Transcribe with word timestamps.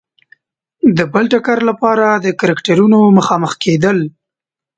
د 0.97 0.99
بل 1.13 1.25
ټکر 1.31 1.59
لپاره 1.69 2.05
د 2.23 2.27
کرکټرونو 2.41 2.99
مخامخ 3.17 3.51
کېدل. 3.63 3.97